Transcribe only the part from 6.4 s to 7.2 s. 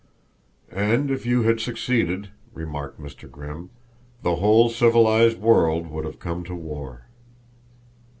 to war."